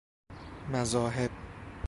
مذاهب 0.71 1.31